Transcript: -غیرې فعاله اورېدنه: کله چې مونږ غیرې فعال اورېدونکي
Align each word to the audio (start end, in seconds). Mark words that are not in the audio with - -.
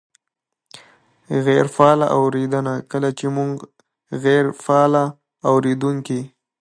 -غیرې 1.33 1.71
فعاله 1.75 2.07
اورېدنه: 2.17 2.73
کله 2.91 3.09
چې 3.17 3.25
مونږ 3.35 3.53
غیرې 4.23 4.51
فعال 4.63 4.93
اورېدونکي 5.49 6.21